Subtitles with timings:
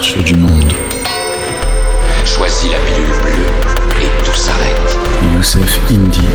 [0.00, 0.72] marche du monde.
[2.24, 4.98] Choisis la pilule bleue et tout s'arrête.
[5.34, 6.26] Youssef Indy.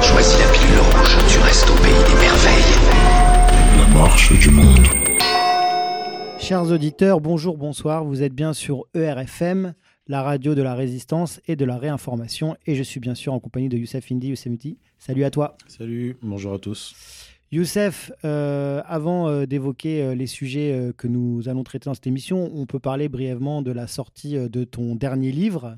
[0.00, 2.78] Choisis la pilule rouge, tu restes au pays des merveilles.
[3.76, 4.86] La marche du monde.
[6.38, 8.04] Chers auditeurs, bonjour, bonsoir.
[8.04, 9.74] Vous êtes bien sur ERFM,
[10.06, 12.56] la radio de la résistance et de la réinformation.
[12.66, 14.28] Et je suis bien sûr en compagnie de Youssef Indy.
[14.28, 15.58] Youssef Indy, salut à toi.
[15.68, 16.94] Salut, bonjour à tous.
[17.52, 22.50] Youssef, euh, avant euh, d'évoquer euh, les sujets que nous allons traiter dans cette émission,
[22.54, 25.76] on peut parler brièvement de la sortie de ton dernier livre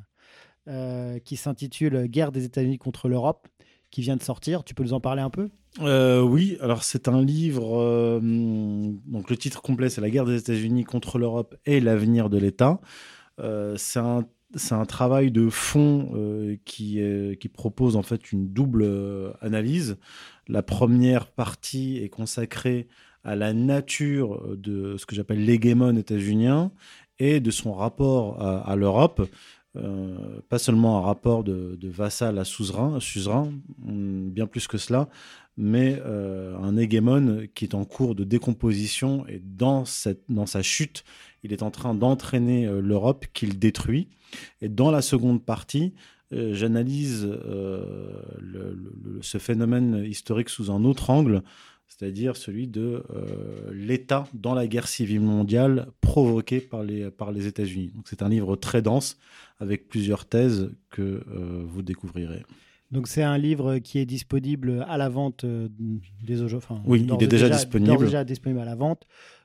[1.27, 3.49] qui s'intitule Guerre des États-Unis contre l'Europe,
[3.91, 4.65] qui vient de sortir.
[4.65, 5.51] Tu peux nous en parler un peu?
[5.79, 8.19] Oui, alors c'est un livre.
[8.23, 12.81] donc le titre complet, c'est La guerre des États-Unis contre l'Europe et l'avenir de l'État.
[13.77, 19.99] C'est un, travail de fond qui, propose en fait une double analyse.
[20.49, 22.89] La première partie est consacrée
[23.23, 26.71] à la nature de ce que j'appelle l'hégémon états-unien
[27.19, 29.23] et de son rapport à, l'Europe.
[29.77, 33.01] Euh, pas seulement un rapport de, vassal à suzerain,
[33.87, 35.09] hum, bien plus que cela,
[35.57, 41.05] mais euh, un hégémon qui est en cours de décomposition et dans, sa chute,
[41.43, 44.09] il est en train d'entraîner euh, l'Europe qu'il détruit.
[44.61, 46.14] Et dans la seconde partie, euh,
[46.55, 47.85] j'analyse euh,
[48.41, 51.43] le- le- ce phénomène historique sous un autre angle,
[51.87, 57.47] c'est-à-dire celui de euh, l'État dans la guerre civile mondiale provoquée par les, par les
[57.47, 57.93] États-Unis.
[58.05, 59.17] C'est un livre très dense
[59.61, 62.43] avec plusieurs thèses que euh, vous découvrirez.
[62.91, 65.69] Donc c'est un livre qui est disponible à la vente euh,
[66.25, 68.05] des enfin, Oui, il est et déjà disponible.
[68.05, 69.05] déjà disponible à la vente,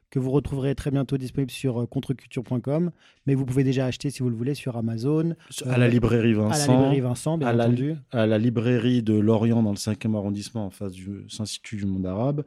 [0.09, 2.91] que vous retrouverez très bientôt disponible sur euh, contreculture.com,
[3.25, 5.35] mais vous pouvez déjà acheter si vous le voulez sur Amazon,
[5.65, 7.95] à la librairie à la Vincent, librairie Vincent, bien à la- entendu.
[8.11, 12.05] à la librairie de Lorient dans le 5e arrondissement en face du Institut du monde
[12.05, 12.43] arabe,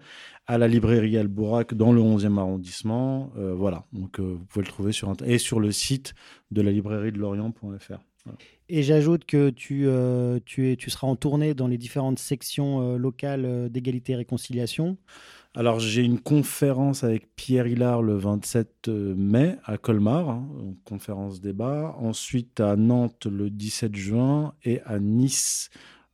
[0.46, 3.32] à la librairie Al-Bourak dans le 11e arrondissement.
[3.36, 6.14] Euh, voilà, donc euh, vous pouvez le trouver sur et sur le site
[6.50, 7.98] de la librairie de Lorient.fr.
[8.68, 12.80] Et j'ajoute que tu, euh, tu, es, tu seras en tournée dans les différentes sections
[12.94, 14.96] euh, locales euh, d'égalité et réconciliation.
[15.54, 20.48] Alors j'ai une conférence avec Pierre Hillard le 27 mai à Colmar, hein,
[20.84, 21.94] conférence débat.
[21.98, 25.68] Ensuite à Nantes le 17 juin et à Nice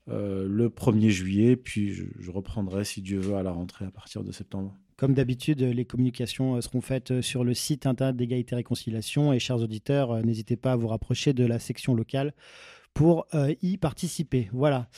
[0.08, 1.56] euh, le 1er juillet.
[1.56, 4.74] Puis je, reprendrai si Dieu veut à la rentrée à partir de septembre.
[4.96, 9.32] Comme d'habitude, les communications euh, seront faites euh, sur le site internet d'égalité et réconciliation.
[9.32, 12.34] Et chers auditeurs, euh, n'hésitez pas à vous rapprocher de la section locale
[12.98, 14.48] pour euh, y participer.
[14.52, 14.88] Voilà.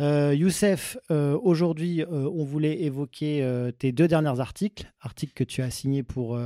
[0.00, 3.42] Euh, Youssef, euh, aujourd'hui, euh, on voulait évoquer
[3.78, 6.38] tes deux derniers articles, articles que tu as signés pour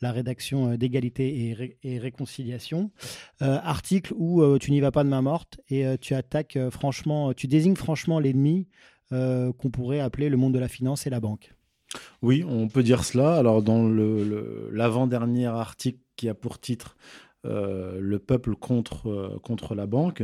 [0.00, 2.90] la rédaction d'égalité et, Ré- et réconciliation,
[3.40, 7.76] articles où tu n'y vas pas de main morte et tu attaques franchement, tu désignes
[7.76, 8.68] franchement l'ennemi
[9.10, 11.54] qu'on pourrait appeler le monde de la finance et la banque.
[12.22, 13.34] Oui, on peut dire cela.
[13.34, 16.96] Alors, dans l'avant-dernier article qui a pour titre
[17.44, 20.22] Le peuple contre, contre la banque,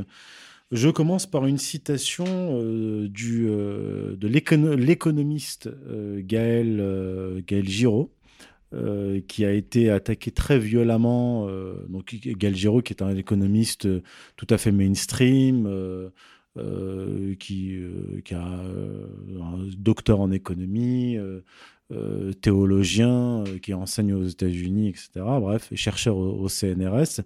[0.72, 8.12] je commence par une citation euh, euh, de l'écono- l'économiste euh, Gaël, Gaël Giraud.
[9.28, 11.46] qui a été attaqué très violemment.
[11.88, 13.88] donc, Gaël Giraud, qui est un économiste
[14.36, 16.10] tout à fait mainstream,
[17.38, 17.78] qui,
[18.32, 21.16] a un docteur en économie,
[21.92, 25.24] euh, théologien, euh, qui enseigne aux États-Unis, etc.
[25.40, 27.20] Bref, chercheur au, CNRS,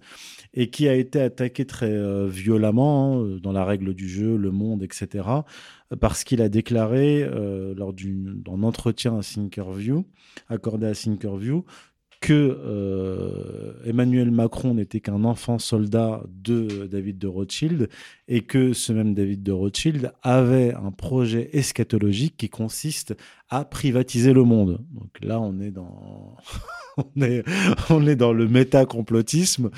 [0.53, 4.51] et qui a été attaqué très euh, violemment hein, dans la règle du jeu, le
[4.51, 5.27] monde, etc.
[5.99, 7.27] Parce qu'il a déclaré
[7.75, 10.05] lors d'un entretien à Thinkerview,
[10.47, 11.65] accordé à Thinkerview,
[12.21, 17.89] que Emmanuel Macron n'était qu'un enfant soldat de David de Rothschild
[18.29, 23.15] et que ce même David de Rothschild avait un projet eschatologique qui consiste
[23.53, 24.79] à privatiser le monde.
[24.93, 26.37] Donc là, on est dans,
[27.17, 27.43] on est,
[27.89, 29.69] on est dans le méta-complotisme.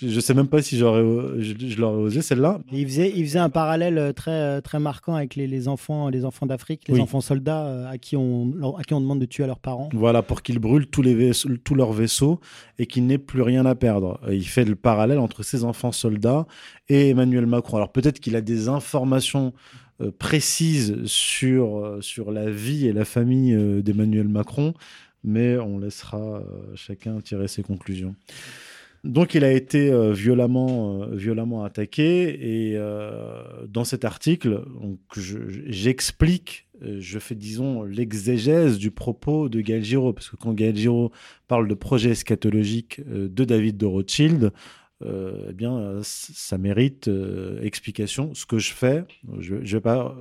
[0.00, 1.02] Je sais même pas si j'aurais,
[1.38, 2.60] je, je l'aurais osé celle-là.
[2.70, 6.08] Il faisait, il faisait un parallèle euh, très, euh, très marquant avec les, les enfants,
[6.08, 7.00] les enfants d'Afrique, les Oui.
[7.00, 9.88] enfants soldats euh, à qui, on, à qui on demande de tuer leurs parents.
[9.92, 12.38] Voilà, pour qu'ils brûlent tous, les vaisseaux, tous leurs vaisseaux
[12.78, 14.20] et qu'ils n'aient plus rien à perdre.
[14.30, 16.46] Il fait le parallèle entre ces enfants soldats
[16.88, 17.78] et Emmanuel Macron.
[17.78, 19.52] Alors peut-être qu'il a des informations
[20.00, 24.74] euh, précises sur, euh, sur la vie et la famille euh, d'Emmanuel Macron,
[25.24, 26.42] mais on laissera
[26.76, 28.14] chacun tirer ses conclusions.
[29.02, 32.76] Donc il a été violemment, violemment attaqué et
[33.68, 39.84] dans cet article, donc, je- je- j'explique, je fais disons l'exégèse du propos de Gaël
[39.84, 41.10] Giraud, parce que quand Gaël Giraud
[41.48, 44.52] parle de projet eschatologique de David de Rothschild,
[45.04, 48.34] euh, eh bien ça mérite euh, explication.
[48.34, 49.04] Ce que je fais,
[49.38, 50.16] je ne vais pas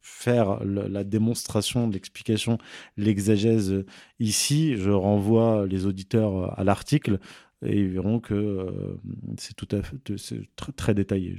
[0.00, 2.58] faire la démonstration, l'explication,
[2.96, 3.84] l'exagèse
[4.18, 7.20] ici, je renvoie les auditeurs à l'article
[7.64, 9.00] et ils verront que euh,
[9.36, 9.96] c'est tout à fait
[10.76, 11.36] très, détaillé.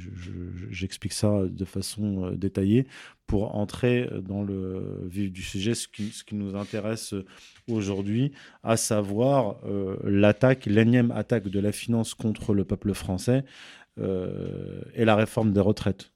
[0.70, 2.88] J'explique ça de façon euh, détaillée
[3.26, 7.14] pour entrer dans le vif du sujet, ce qui, nous intéresse
[7.70, 8.32] aujourd'hui,
[8.64, 13.44] à savoir euh, l'attaque, l'énième attaque de la finance contre le peuple français
[14.96, 16.14] et la réforme des retraites.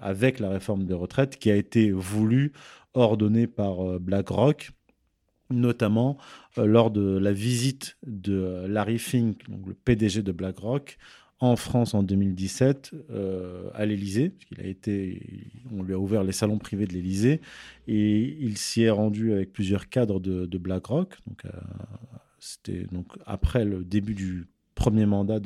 [0.00, 2.54] Avec la réforme des retraites qui a été voulue,
[2.94, 4.70] ordonnée par BlackRock,
[5.50, 6.16] notamment
[6.66, 10.98] lors de la visite de euh, Larry Fink, donc le PDG de BlackRock,
[11.40, 15.22] en France en 2017 euh, à l'Élysée, a été,
[15.70, 17.40] on lui a ouvert les salons privés de l'Élysée
[17.86, 21.16] et il s'y est rendu avec plusieurs cadres de, BlackRock.
[21.28, 21.42] Donc,
[22.40, 25.40] c'était donc après le début du premier mandat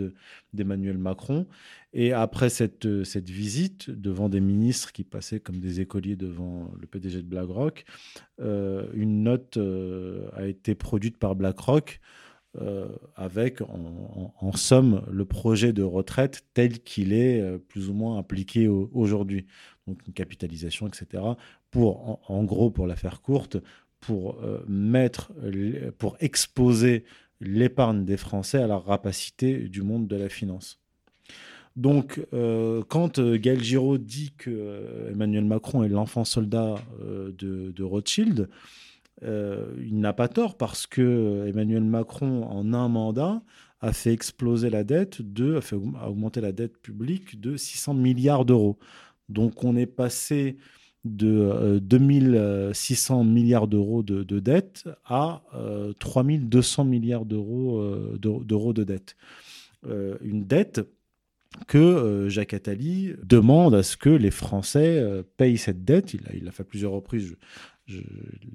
[0.53, 1.47] d'Emmanuel Macron.
[1.95, 6.71] Et après cette, euh, cette visite devant des ministres qui passaient comme des écoliers devant
[6.79, 7.85] le PDG de BlackRock,
[8.41, 12.01] euh, une note euh, a été produite par BlackRock
[13.17, 19.47] avec en, somme le projet de retraite tel qu'il est plus ou moins appliqué aujourd'hui.
[19.87, 21.23] Donc une capitalisation, etc.
[21.71, 23.57] Pour, en, gros, pour la faire courte,
[24.01, 24.39] pour
[24.69, 25.33] mettre,
[25.97, 27.05] pour exposer
[27.43, 30.79] l'épargne des Français à la rapacité du monde de la finance.
[31.77, 37.83] Donc, euh, quand euh, Gaël Giraud dit que euh, Emmanuel Macron est l'enfant soldat de,
[37.83, 38.49] Rothschild,
[39.23, 43.43] il n'a pas tort parce que Emmanuel Macron, en un mandat,
[43.81, 48.45] a fait exploser la dette de, a fait augmenter la dette publique de 600 milliards
[48.45, 48.79] d'euros.
[49.29, 50.57] Donc, on est passé
[51.05, 55.43] de 2600 milliards d'euros de, de, dette à
[55.99, 57.83] 3200 milliards d'euros
[58.19, 59.17] d'euros de dette.
[59.85, 60.81] une dette
[61.67, 66.15] que euh, Jacques Attali demande à ce que les Français euh, payent cette dette.
[66.15, 67.37] Il l'a fait plusieurs reprises.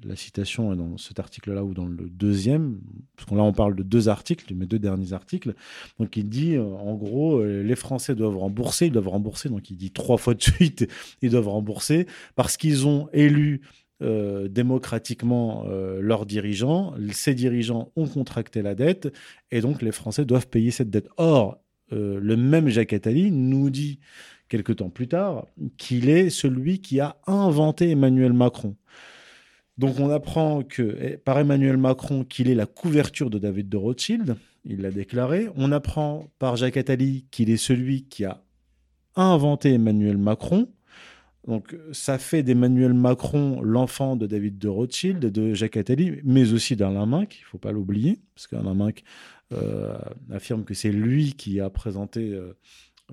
[0.04, 2.80] La citation est dans cet article-là ou dans le deuxième,
[3.16, 5.54] parce que là on parle de deux articles, mes deux derniers articles.
[5.98, 9.76] Donc il dit euh, en gros, les Français doivent rembourser, ils doivent rembourser, donc il
[9.76, 10.88] dit trois fois de suite,
[11.22, 13.62] ils doivent rembourser parce qu'ils ont élu
[14.00, 16.94] démocratiquement leurs dirigeants.
[17.10, 19.12] Ces dirigeants ont contracté la dette
[19.50, 21.08] et donc les Français doivent payer cette dette.
[21.16, 21.58] Or,
[21.92, 23.98] euh, le même Jacques Attali nous dit
[24.48, 25.46] quelque temps plus tard
[25.76, 28.76] qu'il est celui qui a inventé Emmanuel Macron.
[29.78, 34.36] Donc on apprend eh, par Emmanuel Macron qu'il est la couverture de David de Rothschild,
[34.64, 35.48] il l'a déclaré.
[35.56, 38.42] On apprend par Jacques Attali qu'il est celui qui a
[39.14, 40.68] inventé Emmanuel Macron.
[41.46, 46.76] Donc ça fait d'Emmanuel Macron l'enfant de David de Rothschild, de Jacques Attali, mais aussi
[46.76, 49.02] d'Alain Minc, il ne faut pas l'oublier, parce qu'Alain Minc
[49.54, 49.96] euh,
[50.30, 52.52] affirme que c'est lui qui a présenté euh,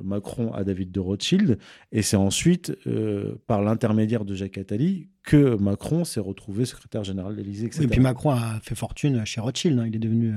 [0.03, 1.57] Macron à David de Rothschild.
[1.91, 7.35] Et c'est ensuite, euh, par l'intermédiaire de Jacques Attali, que Macron s'est retrouvé secrétaire général
[7.35, 9.79] de l'Élysée, et puis Macron a fait fortune chez Rothschild.
[9.79, 9.87] Hein.
[9.87, 10.33] Il est devenu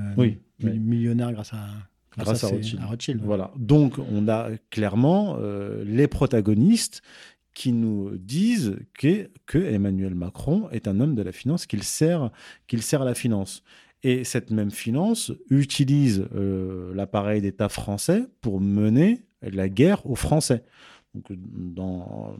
[0.61, 1.67] millionnaire grâce à.
[2.17, 2.49] Grâce, à,
[2.87, 3.21] Rothschild.
[3.23, 3.53] Voilà.
[3.57, 5.39] Donc, on a clairement
[5.85, 7.03] les protagonistes
[7.55, 12.31] qui nous disent que, que, Emmanuel Macron est un homme de la finance, qu'il sert,
[12.69, 13.65] qu'il sert à la finance.
[14.05, 20.65] Et cette même finance utilise euh, l'appareil d'État français pour mener la guerre aux Français.
[21.15, 22.37] Donc, dans,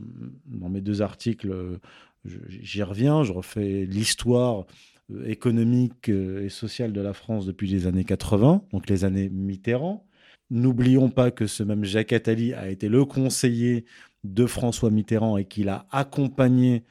[0.47, 1.79] mes deux articles,
[2.25, 4.67] j'y reviens, je refais l'histoire
[5.11, 9.29] euh, économique euh, et sociale de la France depuis les années 80, donc les années
[9.29, 10.07] Mitterrand.
[10.51, 13.85] N'oublions pas que ce même Jacques Attali a été le conseiller
[14.25, 16.85] de François Mitterrand et qu'il a accompagné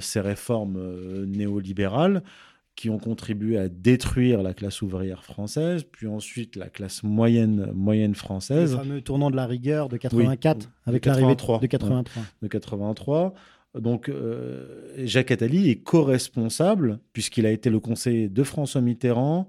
[0.00, 2.22] ces réformes néolibérales
[2.78, 8.14] qui ont contribué à détruire la classe ouvrière française, puis ensuite la classe moyenne, moyenne
[8.14, 8.70] française.
[8.70, 12.22] Le fameux tournant de la rigueur de 84, avec l'arrivée de 83.
[12.40, 13.34] De 83.
[13.80, 19.48] Donc euh, Jacques Attali est co-responsable, puisqu'il a été le conseiller de François Mitterrand,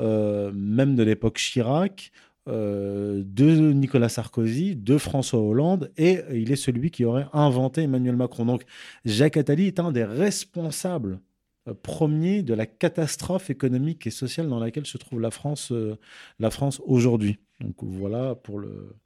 [0.00, 2.10] euh, même de l'époque Chirac,
[2.48, 8.16] euh, de Nicolas Sarkozy, de François Hollande, et il est celui qui aurait inventé Emmanuel
[8.16, 8.46] Macron.
[8.46, 8.62] Donc
[9.04, 11.20] Jacques Attali est un des responsables
[11.82, 15.96] premier de la catastrophe économique et sociale dans laquelle se trouve la France, euh,
[16.38, 17.38] la France aujourd'hui.
[17.60, 18.96] Donc voilà pour le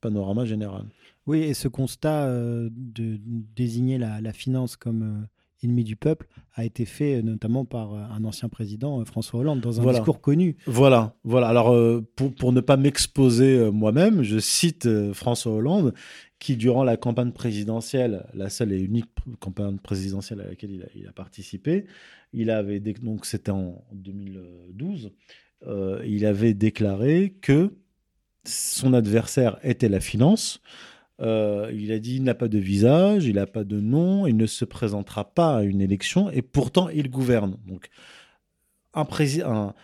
[0.00, 0.84] panorama général.
[1.26, 5.26] Oui, et ce constat euh, de désigner la, finance comme
[5.62, 9.92] ennemi du peuple a été fait notamment par un ancien président, François Hollande, dans un
[9.92, 10.56] discours connu.
[10.66, 11.48] Voilà, voilà.
[11.48, 11.74] Alors
[12.14, 15.94] pour, pour, ne pas m'exposer moi-même, je cite François Hollande
[16.38, 19.08] qui, durant la campagne présidentielle, la seule et unique
[19.40, 21.86] campagne présidentielle à laquelle il a, participé,
[22.32, 25.12] il avait donc c'était en 2012,
[25.66, 27.74] euh, il avait déclaré que
[28.44, 30.60] son adversaire était la finance,
[31.20, 34.36] Euh, il a dit il n'a pas de visage, il n'a pas de nom, il
[34.36, 37.56] ne se présentera pas à une élection et pourtant il gouverne.
[37.66, 37.88] Donc
[38.94, 39.74] un,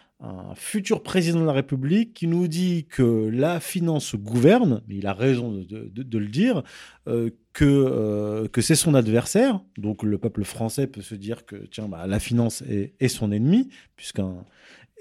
[0.54, 5.14] futur président de la République qui nous dit que la finance gouverne, mais il a
[5.14, 6.62] raison de, le dire,
[7.08, 9.60] euh, que, euh, que c'est son adversaire.
[9.78, 13.32] Donc le peuple français peut se dire que tiens, bah, la finance est, est son
[13.32, 14.44] ennemi, puisqu'un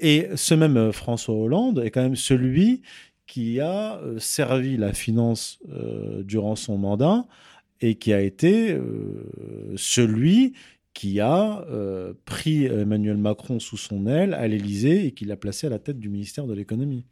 [0.02, 2.82] et ce même François Hollande est quand même celui
[3.28, 7.26] qui a euh, servi la finance euh, durant son mandat
[7.80, 10.54] et qui a été euh, celui
[10.94, 11.66] qui a
[12.26, 15.98] pris Emmanuel Macron sous son aile à l'Élysée et qui l'a placé à la tête
[15.98, 17.06] du ministère de l'économie.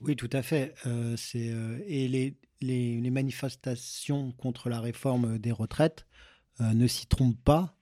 [0.00, 0.76] Oui, tout à fait.
[1.88, 2.06] et
[2.60, 6.06] les, manifestations contre la réforme des retraites
[6.60, 7.76] ne s'y trompent pas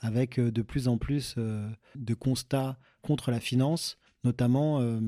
[0.00, 5.00] avec de plus en plus de constats contre la finance notamment euh,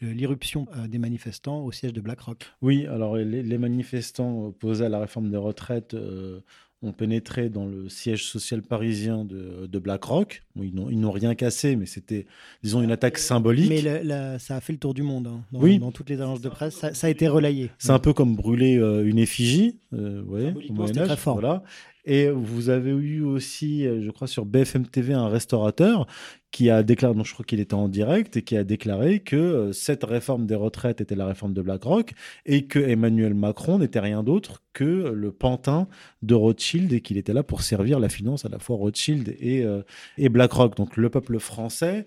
[0.00, 2.46] l'irruption euh, des manifestants au siège de BlackRock.
[2.62, 6.40] Oui, alors les, manifestants opposés à la réforme des retraites euh,
[6.82, 10.42] ont pénétré dans le siège social parisien de, BlackRock.
[10.56, 12.26] ils n'ont rien cassé, mais c'était,
[12.62, 13.68] disons, une attaque symbolique.
[13.68, 15.26] Mais ça a fait le tour du monde.
[15.26, 15.42] Hein.
[15.52, 15.78] Dans, oui.
[15.78, 17.70] dans toutes les agences de presse, ça, a été relayé.
[17.76, 21.34] C'est un peu comme brûler une effigie, voyez, au Très fort.
[21.34, 21.62] Voilà.
[22.04, 26.06] Et vous avez eu aussi, je crois, sur BFM TV, un restaurateur
[26.50, 29.36] qui a déclaré, donc je crois qu'il était en direct, et qui a déclaré que
[29.36, 32.12] euh, cette réforme des retraites était la réforme de BlackRock
[32.44, 35.88] et que Emmanuel Macron n'était rien d'autre que le pantin
[36.22, 39.62] de Rothschild et qu'il était là pour servir la finance à la fois Rothschild et,
[39.62, 39.82] euh,
[40.18, 40.76] et BlackRock.
[40.76, 42.04] Donc le peuple français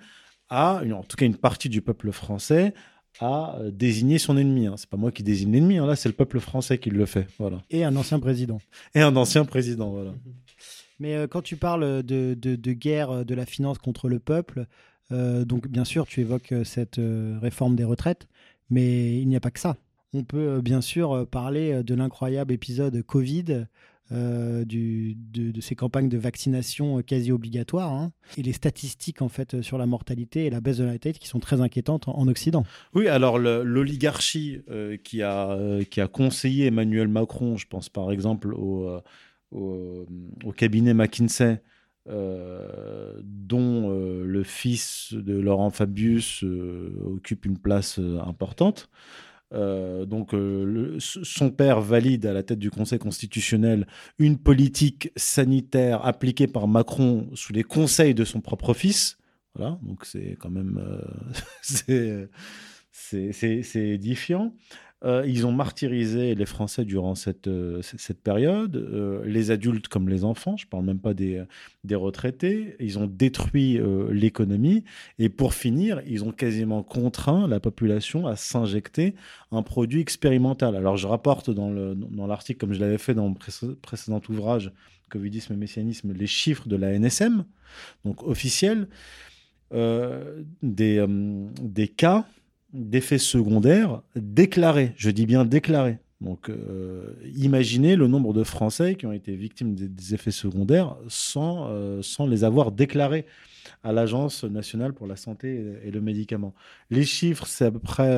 [0.50, 2.74] a, en tout cas une partie du peuple français,
[3.20, 4.68] a euh, désigné son ennemi.
[4.68, 4.76] Hein.
[4.78, 5.86] C'est pas moi qui désigne l'ennemi, hein.
[5.86, 7.28] là c'est le peuple français qui le fait.
[7.40, 7.62] Voilà.
[7.70, 8.60] Et un ancien président.
[8.96, 10.14] Et un ancien président, voilà.
[11.00, 14.68] Mais euh, quand tu parles de, de, guerre euh, de la finance contre le peuple,
[15.12, 17.00] euh, donc bien sûr, tu évoques cette
[17.42, 18.28] réforme des retraites,
[18.70, 19.78] mais il n'y a pas que ça.
[20.14, 23.66] On peut bien sûr parler de l'incroyable épisode Covid,
[24.12, 29.78] du, de, ces campagnes de vaccination quasi obligatoires hein, et les statistiques en fait sur
[29.78, 32.64] la mortalité et la baisse de la tête qui sont très inquiétantes en, Occident.
[32.94, 34.62] Oui, alors l'oligarchie
[35.04, 35.58] qui, a,
[35.90, 39.02] qui a conseillé Emmanuel Macron, je pense par exemple au
[40.56, 41.60] cabinet McKinsey,
[42.10, 48.90] euh, dont euh, le fils de Laurent Fabius euh, occupe une place importante.
[49.52, 50.34] Donc,
[50.98, 57.30] son père valide à la tête du Conseil constitutionnel une politique sanitaire appliquée par Macron
[57.36, 59.18] sous les conseils de son propre fils.
[59.54, 60.82] Voilà, donc c'est quand même
[61.62, 62.30] c'est
[63.76, 64.56] édifiant.
[65.06, 70.08] Euh, ils ont martyrisé les Français durant cette, euh, cette période, euh, les adultes comme
[70.08, 71.44] les enfants, je ne parle même pas des,
[71.84, 72.76] des retraités.
[72.80, 73.80] Ils ont détruit
[74.10, 74.84] l'économie
[75.20, 79.16] et pour finir, ils ont quasiment contraint la population à s'injecter
[79.52, 80.76] un produit expérimental.
[80.76, 81.70] Alors je rapporte dans
[82.28, 83.36] l'article, dans comme je l'avais fait dans mon
[83.82, 84.72] précédent ouvrage,
[85.10, 87.46] Covidisme et Messianisme, les chiffres de la NSM,
[88.06, 88.88] donc officiels,
[89.72, 92.26] des, des cas
[92.74, 94.94] d'effets secondaires déclarés.
[94.98, 96.00] Je dis bien déclarés.
[96.24, 101.68] Donc, euh, imaginez le nombre de Français qui ont été victimes des, effets secondaires sans,
[101.70, 103.26] euh, sans les avoir déclarés
[103.84, 106.54] à l'Agence nationale pour la santé et, le médicament.
[106.90, 108.18] Les chiffres, c'est à peu près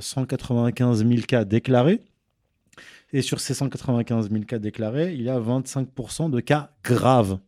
[0.00, 2.02] 195 euh, 000 cas déclarés.
[3.12, 7.38] Et sur ces 195 000 cas déclarés, il y a 25% de cas graves.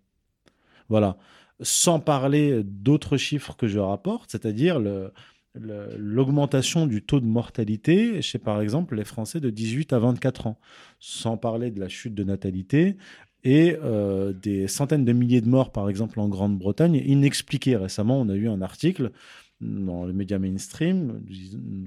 [0.88, 1.16] Voilà.
[1.60, 5.12] Sans parler d'autres chiffres que je rapporte, c'est-à-dire le,
[5.54, 10.58] l'augmentation du taux de mortalité chez, par exemple, les Français de 18 à 24 ans,
[11.00, 12.96] sans parler de la chute de natalité
[13.44, 17.76] et euh, des centaines de milliers de morts, par exemple, en Grande-Bretagne, inexpliquées.
[17.76, 19.12] Récemment, on a eu un article
[19.60, 21.20] dans les médias mainstream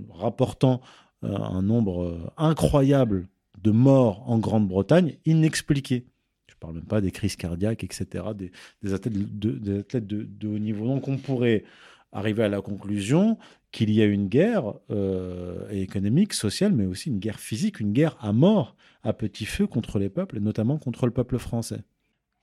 [0.09, 0.81] rapportant
[1.23, 3.27] euh, un nombre euh, incroyable
[3.61, 6.05] de morts en Grande-Bretagne inexpliquées.
[6.47, 10.85] Je ne parle même pas des crises cardiaques, etc., des, athlètes, de, de haut niveau.
[10.85, 11.63] Donc on pourrait
[12.11, 13.37] arriver à la conclusion
[13.71, 18.17] qu'il y a une guerre euh, économique, sociale, mais aussi une guerre physique, une guerre
[18.19, 21.81] à mort, à petit feu contre les peuples, et notamment contre le peuple français.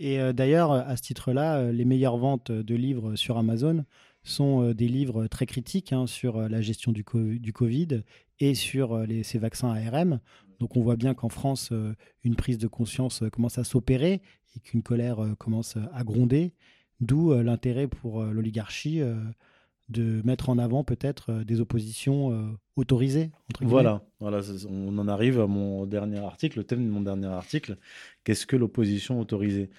[0.00, 3.84] Et euh, d'ailleurs, à ce titre-là, euh, les meilleures ventes de livres sur Amazon
[4.24, 8.02] sont des livres très critiques hein, sur la gestion du, Covid
[8.40, 10.20] et sur ces vaccins ARM.
[10.58, 11.72] Donc on voit bien qu'en France,
[12.24, 14.20] une prise de conscience commence à s'opérer
[14.54, 16.52] et qu'une colère commence à gronder,
[17.00, 19.00] d'où l'intérêt pour l'oligarchie
[19.88, 22.44] de mettre en avant peut-être euh, des oppositions euh,
[22.76, 23.30] autorisées.
[23.60, 27.78] voilà, voilà, on en arrive à mon dernier article, le thème de mon dernier article.
[28.24, 29.70] Qu'est-ce que l'opposition autorisée?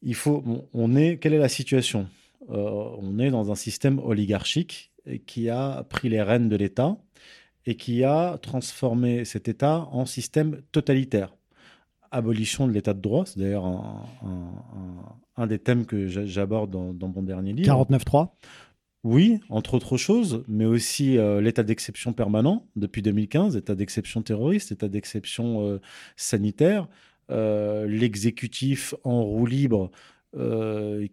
[0.00, 0.42] Il faut,
[0.72, 2.08] on est, quelle est la situation?
[2.50, 4.90] Euh, On est dans un système oligarchique
[5.26, 6.96] qui a pris les rênes de l'État
[7.66, 11.34] et qui a transformé cet État en système totalitaire.
[12.10, 13.24] abolition de l'état de droit.
[13.26, 17.84] C'est d'ailleurs un, un, un, des thèmes que j'aborde dans, dans, mon dernier livre.
[17.84, 18.30] 49.3
[19.04, 24.70] oui, entre autres choses, mais aussi euh, l'état d'exception permanent depuis 2015, état d'exception terroriste,
[24.70, 25.80] état d'exception euh,
[26.16, 26.86] sanitaire,
[27.30, 29.90] euh, l'exécutif en roue libre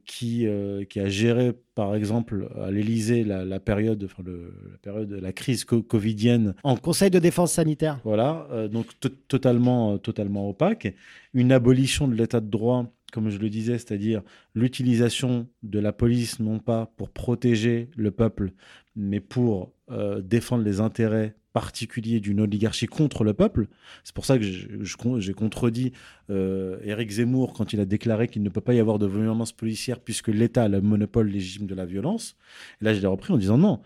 [0.06, 0.48] qui,
[0.90, 5.34] qui a géré, par exemple, à l'Élysée la, la, période, enfin le, la période, la
[5.34, 6.56] crise covidienne.
[6.64, 8.00] En Conseil de défense sanitaire.
[8.06, 8.88] Voilà, donc
[9.28, 10.96] totalement, totalement opaque.
[11.34, 14.22] Une abolition de l'état de droit comme je le disais, c'est-à-dire
[14.56, 18.52] l'utilisation de la police non pas pour protéger le peuple,
[18.96, 23.68] mais pour euh, défendre les intérêts particuliers d'une oligarchie contre le peuple.
[24.04, 25.94] C'est pour ça que j'ai contredit
[26.30, 29.52] euh, Éric Zemmour quand il a déclaré qu'il ne peut pas y avoir de violence
[29.52, 32.36] policière puisque l'État a le monopole légitime de la violence.
[32.82, 33.82] Et là, je l'ai repris en disant non.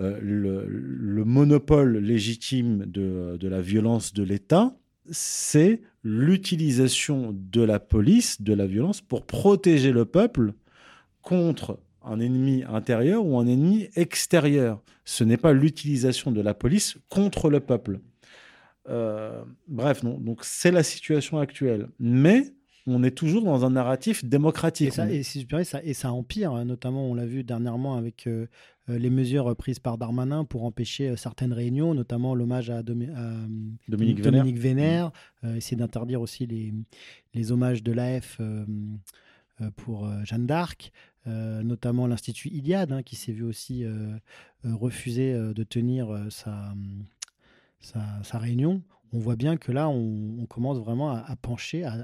[0.00, 4.76] Euh, le, le, monopole légitime de la violence de l'État,
[5.10, 10.52] c'est l'utilisation de la police, de la violence, pour protéger le peuple
[11.22, 14.82] contre un ennemi intérieur ou un ennemi extérieur.
[15.04, 18.00] Ce n'est pas l'utilisation de la police contre le peuple.
[18.88, 20.18] Euh, bref, non.
[20.18, 21.88] Donc c'est la situation actuelle.
[21.98, 22.52] Mais
[22.86, 24.88] on est toujours dans un narratif démocratique.
[24.88, 26.64] Et ça, et, ça, empire, hein.
[26.64, 28.46] notamment on l'a vu dernièrement avec euh,
[28.90, 34.58] euh, les mesures prises par Darmanin pour empêcher euh, certaines réunions, notamment l'hommage à, Dominique,
[34.58, 35.12] Vénère,
[35.56, 36.74] essayer d'interdire aussi les,
[37.32, 38.40] les, hommages de l'AF
[39.76, 40.92] pour Jeanne d'Arc.
[41.26, 43.84] notamment l'Institut Iliade, hein, qui s'est vu aussi
[44.64, 46.74] refuser de tenir sa,
[47.80, 48.82] sa, réunion
[49.14, 51.94] on voit bien que là, on, commence vraiment à, pencher, à,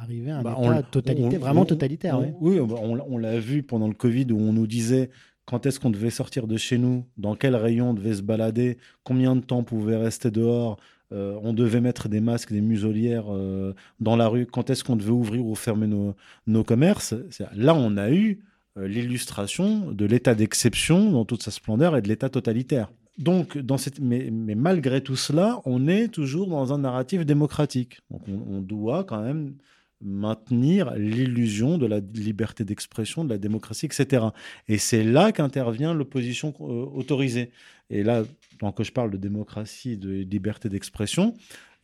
[0.00, 2.20] arriver à un bah, état totalité, vraiment totalitaire.
[2.40, 5.10] oui, on, l'a vu pendant le Covid où on nous disait
[5.46, 8.78] quand est-ce qu'on devait sortir de chez nous, dans quel rayon on devait se balader,
[9.04, 10.76] combien de temps on pouvait rester dehors,
[11.12, 14.96] euh, on devait mettre des masques, des muselières euh, dans la rue, quand est-ce qu'on
[14.96, 17.14] devait ouvrir ou fermer nos, commerces.
[17.54, 18.40] Là, on a eu
[18.76, 22.90] euh, l'illustration de l'état d'exception dans toute sa splendeur et de l'état totalitaire.
[23.18, 23.58] Donc,
[24.00, 28.00] mais, malgré tout cela, on est toujours dans un narratif démocratique.
[28.10, 29.54] Donc, on, doit quand même
[30.02, 34.26] maintenir l'illusion de la liberté d'expression, de la démocratie, etc.
[34.68, 37.50] Et c'est là qu'intervient l'opposition euh, autorisée.
[37.88, 38.24] Et là,
[38.60, 41.34] quand je parle de démocratie, de liberté d'expression,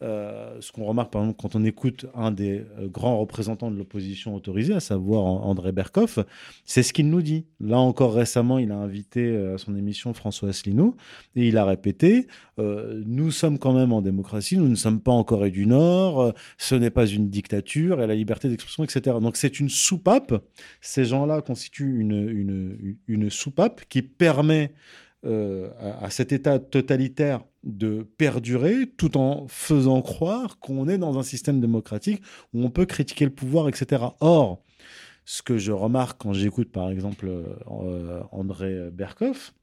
[0.03, 3.77] euh, ce qu'on remarque, par exemple, quand on écoute un des euh, grands représentants de
[3.77, 6.19] l'opposition autorisée, à savoir André Berkoff,
[6.65, 7.47] c'est ce qu'il nous dit.
[7.61, 10.97] Là encore récemment, il a invité euh, à son émission François Asselineau
[11.37, 12.27] et il a répété
[12.59, 16.75] Nous sommes quand même en démocratie, nous ne sommes pas en Corée du Nord, ce
[16.75, 19.17] n'est pas une dictature et la liberté d'expression, etc.
[19.21, 20.35] Donc c'est une soupape.
[20.81, 24.73] Ces gens-là constituent une, soupape qui permet
[25.25, 31.23] euh, à, cet état totalitaire de perdurer tout en faisant croire qu'on est dans un
[31.23, 34.03] système démocratique où on peut critiquer le pouvoir, etc.
[34.19, 34.65] Or,
[35.25, 39.55] ce que je remarque quand j'écoute par exemple euh, André Berkoff,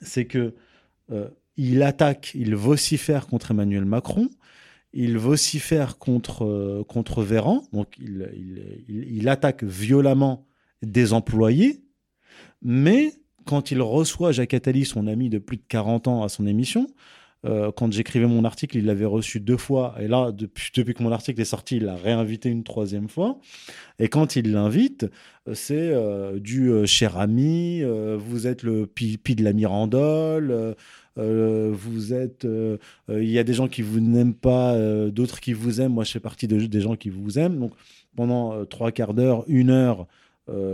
[0.00, 0.54] c'est que
[1.10, 4.30] euh, il attaque, il vocifère contre Emmanuel Macron,
[4.94, 10.46] il vocifère contre, contre Véran, donc il, il, il attaque violemment
[10.80, 11.84] des employés,
[12.62, 13.12] mais
[13.46, 16.86] quand il reçoit Jacques Attali, son ami de plus de 40 ans, à son émission,
[17.46, 19.94] euh, quand j'écrivais mon article, il l'avait reçu deux fois.
[20.00, 23.38] Et là, depuis, que mon article est sorti, il l'a réinvité une troisième fois.
[23.98, 25.06] Et quand il l'invite,
[25.46, 27.82] euh, c'est euh, du cher ami,
[28.18, 30.74] vous êtes le pipi de la Mirandole.
[31.16, 32.46] vous êtes,
[33.08, 34.76] il y a des gens qui vous n'aiment pas,
[35.10, 35.94] d'autres qui vous aiment.
[35.94, 37.58] Moi, je fais partie de, des gens qui vous aiment.
[37.58, 37.72] Donc,
[38.16, 40.06] pendant trois quarts d'heure, une heure,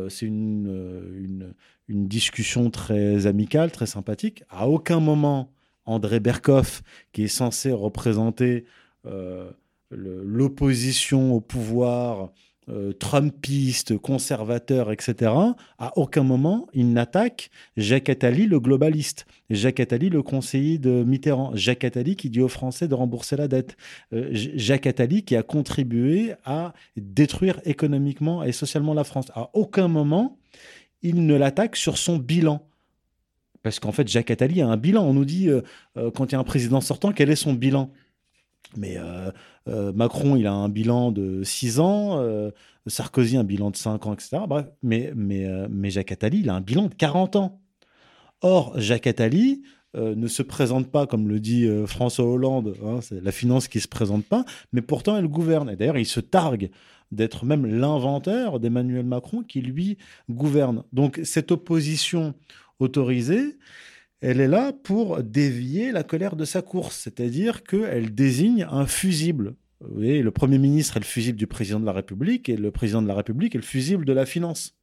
[0.08, 1.54] c'est une,
[1.88, 4.44] une discussion très amicale, très sympathique.
[4.48, 5.50] À aucun moment,
[5.86, 8.64] André Berkoff, qui est censé représenter
[9.06, 9.50] euh,
[9.90, 12.30] l'opposition au pouvoir
[12.70, 15.30] euh, trumpiste, conservateur, etc.,
[15.78, 19.26] à aucun moment, il n'attaque Jacques Attali, le globaliste.
[19.50, 21.54] Jacques Attali, le conseiller de Mitterrand.
[21.54, 23.76] Jacques Attali qui dit aux Français de rembourser la dette.
[24.14, 29.26] Euh, Jacques Attali qui a contribué à détruire économiquement et socialement la France.
[29.34, 30.38] À aucun moment,
[31.04, 32.66] il ne l'attaque sur son bilan.
[33.62, 35.04] Parce qu'en fait, Jacques Attali a un bilan.
[35.04, 35.62] On nous dit, euh,
[35.96, 37.90] euh, quand il y a un président sortant, quel est son bilan?
[38.76, 42.20] Mais euh, Macron, il a un bilan de 6 ans,
[42.88, 44.38] Sarkozy, un bilan de 5 ans, etc.
[44.48, 47.60] Bref, mais, mais, mais Jacques Attali, il a un bilan de 40 ans.
[48.40, 49.62] Or, Jacques Attali
[49.94, 53.82] ne se présente pas, comme le dit François Hollande, hein, c'est la finance qui ne
[53.82, 55.70] se présente pas, mais pourtant elle gouverne.
[55.70, 56.70] Et d'ailleurs, il se targue
[57.14, 59.98] d'être même l'inventeur d'Emmanuel Macron qui, lui,
[60.30, 60.84] gouverne.
[60.92, 62.34] Donc cette opposition
[62.78, 63.58] autorisée,
[64.20, 69.54] elle est là pour dévier la colère de sa course, c'est-à-dire qu'elle désigne un fusible.
[69.90, 73.02] oui, le Premier ministre est le fusible du président de la République et le président
[73.02, 74.74] de la République est le fusible de la finance.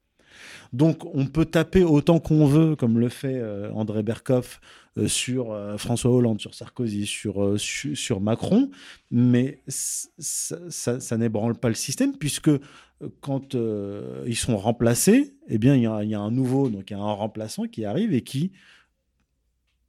[0.74, 4.62] Donc on peut taper autant qu'on veut, comme le fait euh, André Berkoff,
[4.98, 8.70] euh, sur euh, François Hollande, sur Sarkozy, sur, Macron,
[9.10, 12.52] mais ça, ça, n'ébranle pas le système, puisque
[13.20, 13.56] quand
[14.26, 17.00] ils sont remplacés, eh bien il y, y, a un nouveau, donc il y a
[17.00, 18.52] un remplaçant qui arrive et qui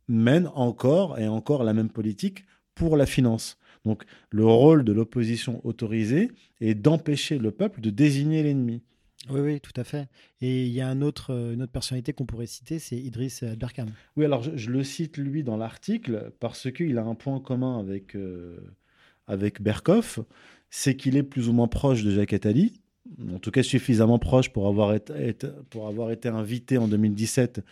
[0.08, 3.58] mène encore et encore la même politique pour la finance.
[3.84, 8.82] Donc le rôle de l'opposition autorisée est d'empêcher le peuple de désigner l'ennemi.
[9.30, 10.08] Oui, oui, tout à fait.
[10.40, 13.44] Et il y a un autre, euh, une autre personnalité qu'on pourrait citer, c'est Idriss
[13.44, 13.92] Berkane.
[14.16, 18.16] Oui, alors je, le cite lui dans l'article parce qu'il a un point commun avec,
[18.16, 18.58] euh,
[19.26, 20.18] avec Berkoff,
[20.70, 22.80] c'est qu'il est plus ou moins proche de Jacques Attali,
[23.32, 24.96] en tout cas suffisamment proche pour avoir
[25.70, 27.62] pour avoir été invité en 2017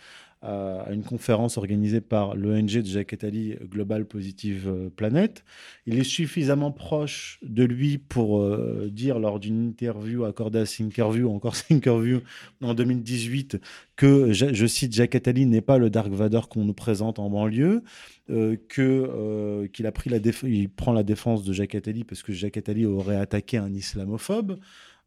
[0.41, 5.43] à, une conférence organisée par l'ONG de Jacques Attali, Global Positive euh, Planet.
[5.85, 11.29] Il est suffisamment proche de lui pour euh, dire lors d'une interview accordée à Thinkerview,
[11.29, 12.21] encore Thinkerview,
[12.61, 13.59] en 2018,
[13.95, 17.83] que, je, cite, Jacques Attali n'est pas le Dark Vador qu'on nous présente en banlieue,
[18.29, 22.33] euh, que qu'il a pris la il prend la défense de Jacques Attali parce que
[22.33, 24.57] Jacques Attali aurait attaqué un islamophobe.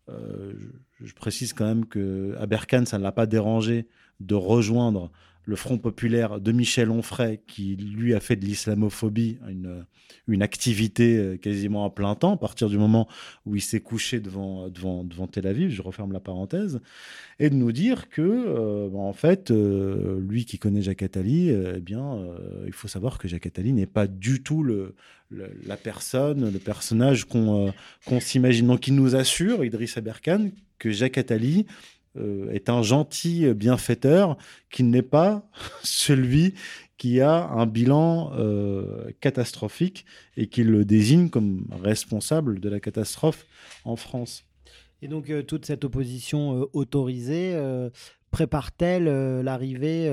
[0.09, 3.86] je, précise quand même que Aberkan, ça ne l'a pas dérangé
[4.20, 5.10] de rejoindre
[5.46, 9.84] le Front populaire de Michel Onfray, qui lui a fait de l'islamophobie une,
[10.26, 13.08] une activité euh, quasiment à plein temps, à partir du moment
[13.44, 16.80] où il s'est couché devant, devant, devant Tel Aviv, je referme la parenthèse,
[17.38, 21.50] et de nous dire que, euh, bah, en fait, euh, lui qui connaît Jacques Attali,
[21.50, 22.24] eh bien,
[22.66, 24.94] il faut savoir que Jacques Attali n'est pas du tout le,
[25.30, 27.72] la personne, le personnage qu'on
[28.06, 28.66] qu'on s'imagine.
[28.66, 31.66] Donc il nous assure, Idriss Aberkan, que Jacques Attali
[32.16, 34.37] euh, est un gentil bienfaiteur
[34.70, 35.48] qui n'est pas
[35.82, 36.54] celui
[36.96, 40.04] qui a un bilan euh, catastrophique
[40.37, 43.46] et qui le désigne comme responsable de la catastrophe
[43.84, 44.44] en France.
[45.02, 47.58] Et donc euh, toute cette opposition autorisée
[48.30, 49.04] prépare-t-elle
[49.42, 50.10] l'arrivée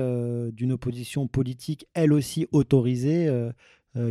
[0.52, 3.28] d'une opposition politique, elle aussi autorisée,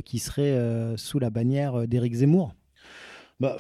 [0.04, 2.54] qui serait sous la bannière d'Éric Zemmour?
[3.42, 3.58] Bah,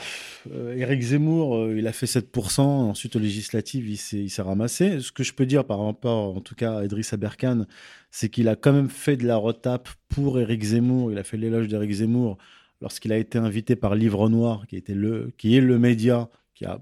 [0.51, 2.61] euh, Éric Zemmour, euh, il a fait 7%.
[2.61, 4.99] Ensuite, aux législatives, il s'est ramassé.
[4.99, 7.65] Ce que je peux dire par rapport, en tout cas, à Idriss Aberkan,
[8.11, 11.11] c'est qu'il a quand même fait de la retape pour Éric Zemmour.
[11.11, 12.37] Il a fait l'éloge d'Éric Zemmour
[12.79, 16.65] lorsqu'il a été invité par Livre Noir, qui, était le, qui est le média qui
[16.65, 16.79] a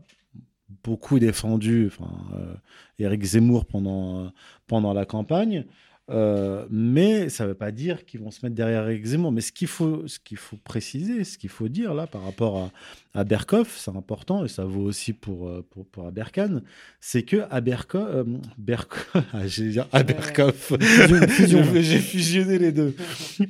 [0.83, 2.11] beaucoup défendu enfin,
[2.99, 4.33] euh, Zemmour pendant,
[4.67, 5.65] pendant la campagne.
[6.09, 9.31] Euh, mais ça ne veut pas dire qu'ils vont se mettre derrière Zemmour.
[9.31, 12.57] Mais ce qu'il faut, ce qu'il faut préciser, ce qu'il faut dire là par rapport
[12.57, 12.71] à,
[13.19, 16.61] à Berkoff, c'est important et ça vaut aussi pour, euh, pour, pour Aberkan,
[16.99, 18.15] c'est que Aberkoff,
[19.15, 19.47] euh, ah,
[21.81, 22.95] j'ai fusionné les deux.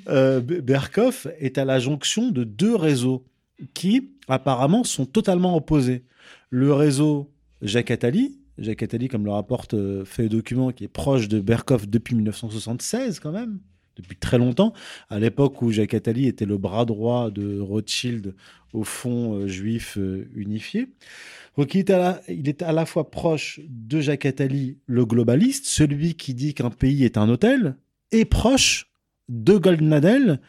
[0.07, 3.25] Euh, Berkoff est à la jonction de deux réseaux
[3.73, 6.03] qui apparemment sont totalement opposés.
[6.49, 11.27] Le réseau Jacques Attali, Jacques Attali, comme le rapporte euh, Fait Document, qui est proche
[11.27, 13.59] de Berkoff depuis 1976 quand même,
[13.95, 14.73] depuis très longtemps,
[15.09, 18.35] à l'époque où Jacques Attali était le bras droit de Rothschild
[18.73, 20.89] au Fonds euh, juif euh, unifié.
[21.57, 26.53] Donc il est, à la, fois proche de Jacques Attali, le globaliste, celui qui dit
[26.53, 27.75] qu'un pays est un hôtel,
[28.11, 28.89] et proche
[29.27, 30.39] de Goldnadel,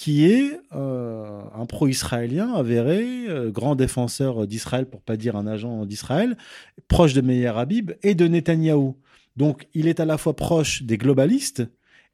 [0.00, 5.84] qui est euh, un pro-israélien avéré, euh, grand défenseur d'Israël, pour pas dire un agent
[5.84, 6.38] d'Israël,
[6.88, 8.96] proche de Meir Habib et de Netanyahou.
[9.36, 11.64] Donc il est à la fois proche des globalistes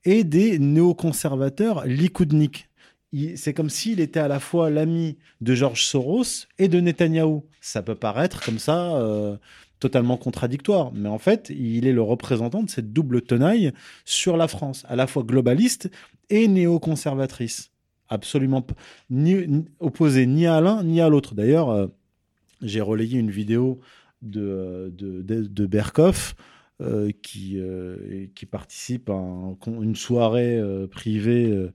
[0.04, 2.68] et des néoconservateurs likoudniks.
[3.36, 7.44] C'est comme s'il était à la fois l'ami de George Soros et de Netanyahou.
[7.60, 9.36] Ça peut paraître comme ça euh,
[9.78, 13.70] totalement contradictoire, mais en fait, il est le représentant de cette double tenaille
[14.04, 15.88] sur la France, à la fois globaliste
[16.30, 17.70] et néoconservatrice
[18.08, 18.66] absolument
[19.10, 21.34] ni, opposé ni à l'un ni à l'autre.
[21.34, 21.86] D'ailleurs, euh,
[22.62, 23.80] j'ai relayé une vidéo
[24.22, 25.70] de, de, de,
[26.80, 29.20] euh, qui, euh, qui participe à
[29.66, 31.70] une soirée privée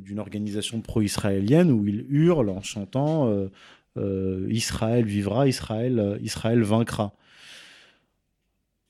[0.00, 3.32] d'une organisation pro-israélienne où il hurle en chantant
[3.96, 7.14] Israël vivra, Israël, Israël vaincra.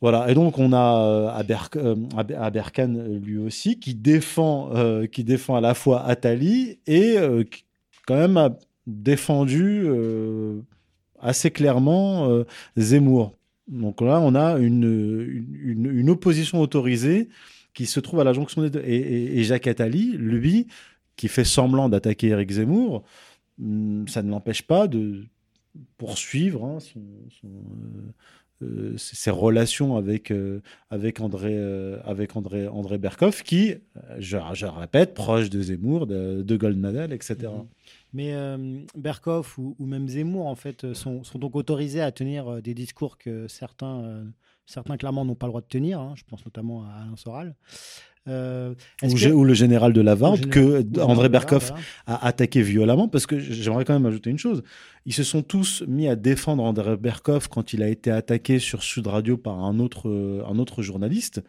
[0.03, 2.01] Voilà, et donc on a euh,
[2.37, 7.17] Aberkan euh, lui aussi qui défend, euh, qui défend à la fois Attali et
[7.49, 7.65] qui
[8.05, 9.87] quand même a défendu
[11.21, 12.45] assez clairement
[12.77, 13.37] Zemmour.
[13.69, 17.29] Donc là, on a une, opposition autorisée
[17.73, 18.83] qui se trouve à la jonction des deux.
[18.85, 20.67] Et, Jacques Attali, lui,
[21.15, 23.05] qui fait semblant d'attaquer Eric Zemmour,
[23.59, 25.25] hmm, ça ne l'empêche pas de
[25.97, 27.01] poursuivre hein, son,
[28.63, 33.75] euh, ses relations avec, euh, avec, André, euh, avec André, André Berkoff, qui,
[34.19, 37.51] je, je répète, proche de Zemmour, de, de Goldnadel, etc.
[38.13, 42.47] Mais euh, Berkoff ou, même Zemmour, en fait, euh, sont, sont donc autorisés à tenir
[42.49, 44.25] euh, des discours que certains, euh,
[44.67, 45.99] certains clairement n'ont pas le droit de tenir.
[46.01, 46.13] hein.
[46.17, 47.55] Je pense notamment à Alain Soral.
[48.29, 51.83] Euh, Ou, que- gé- ou le général de Lavarde, que André Berkoff voilà.
[52.07, 54.63] a attaqué violemment, parce que j'aimerais quand même ajouter une chose.
[55.07, 58.85] Ils se sont tous mis à défendre André Berkoff quand il a été attaqué sur
[58.85, 61.43] Sud Radio par un autre, euh, un autre journaliste.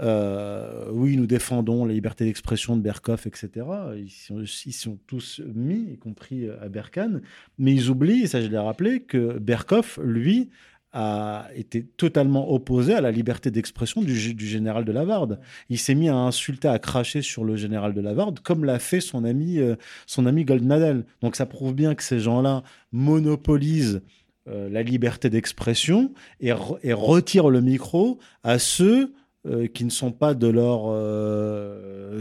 [0.00, 3.50] Euh, oui, nous défendons la liberté d'expression de Berkoff, etc.
[3.96, 7.22] Ils sont, ils sont tous mis, y compris à Berkane.
[7.58, 10.50] Mais ils oublient, et ça je l'ai rappelé, que Berkoff, lui,
[10.92, 15.40] a été totalement opposé à la liberté d'expression du, gé- du général de Lavarde.
[15.70, 19.00] Il s'est mis à insulter, à cracher sur le général de Lavarde, comme l'a fait
[19.00, 19.76] son ami, euh,
[20.06, 21.04] son ami Goldnadel.
[21.22, 24.02] Donc ça prouve bien que ces gens-là monopolisent
[24.48, 29.12] euh, la liberté d'expression et, re- et retirent le micro à ceux
[29.46, 30.92] euh, qui ne sont pas de leur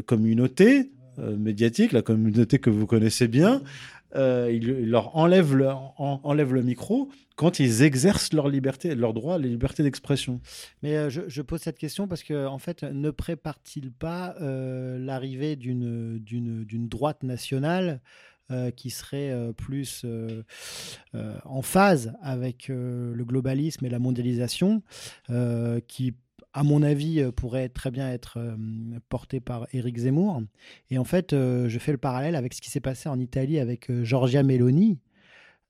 [0.05, 3.61] communauté médiatique, la communauté que vous connaissez bien.
[4.15, 9.47] Euh, ils leur enlèvent le, micro quand ils exercent leur liberté, leur droit à la
[9.83, 10.41] d'expression.
[10.83, 15.55] Mais euh, je, pose cette question parce que, en fait, ne prépare-t-il pas euh, l'arrivée
[15.55, 18.01] d'une d'une d'une droite nationale
[18.51, 20.05] euh, qui serait plus
[21.45, 24.83] en phase avec le globalisme et la mondialisation,
[25.87, 26.13] qui,
[26.53, 28.55] à mon avis, euh, pourrait très bien être euh,
[29.09, 30.41] portée par Éric Zemmour.
[30.89, 33.59] Et en fait, euh, je fais le parallèle avec ce qui s'est passé en Italie
[33.59, 34.99] avec Giorgia Meloni.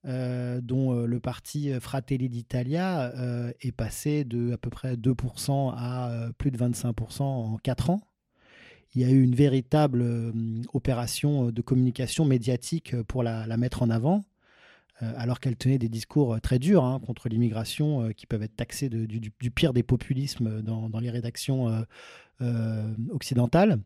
[0.04, 3.13] dont le parti Fratelli d'Italia
[3.62, 8.02] est passé de à peu près 2% à plus de 25% en 4 ans.
[8.96, 10.04] Il y a eu une véritable
[10.74, 14.24] opération de communication médiatique pour la, mettre en avant,
[15.16, 18.56] alors qu'elle tenait des discours euh, très durs hein, contre l'immigration, euh, qui peuvent être
[18.56, 21.82] taxés du, pire des populismes dans, les rédactions euh,
[22.42, 23.80] euh, occidentales.